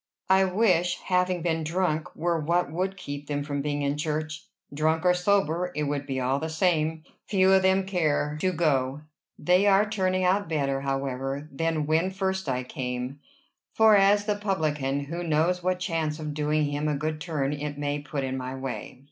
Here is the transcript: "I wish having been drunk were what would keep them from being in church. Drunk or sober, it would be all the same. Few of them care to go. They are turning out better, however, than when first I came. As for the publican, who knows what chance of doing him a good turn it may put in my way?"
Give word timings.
"I 0.31 0.45
wish 0.45 0.97
having 0.97 1.43
been 1.43 1.63
drunk 1.63 2.15
were 2.15 2.39
what 2.39 2.71
would 2.71 2.97
keep 2.97 3.27
them 3.27 3.43
from 3.43 3.61
being 3.61 3.83
in 3.83 3.97
church. 3.97 4.45
Drunk 4.73 5.05
or 5.05 5.13
sober, 5.13 5.71
it 5.75 5.83
would 5.83 6.07
be 6.07 6.19
all 6.19 6.39
the 6.39 6.49
same. 6.49 7.03
Few 7.27 7.51
of 7.51 7.61
them 7.61 7.85
care 7.85 8.35
to 8.41 8.51
go. 8.51 9.01
They 9.37 9.67
are 9.67 9.87
turning 9.87 10.23
out 10.23 10.49
better, 10.49 10.81
however, 10.81 11.47
than 11.51 11.85
when 11.85 12.09
first 12.09 12.49
I 12.49 12.63
came. 12.63 13.19
As 13.79 14.21
for 14.25 14.33
the 14.33 14.39
publican, 14.39 15.01
who 15.01 15.21
knows 15.23 15.61
what 15.61 15.77
chance 15.77 16.17
of 16.17 16.33
doing 16.33 16.65
him 16.65 16.87
a 16.87 16.95
good 16.95 17.21
turn 17.21 17.53
it 17.53 17.77
may 17.77 17.99
put 17.99 18.23
in 18.23 18.35
my 18.35 18.55
way?" 18.55 18.99